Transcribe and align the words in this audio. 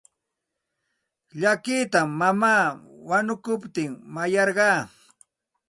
Llakita 1.41 1.99
mamaa 2.19 2.65
wanukuptin 3.09 3.91
mayarqaa. 4.13 4.79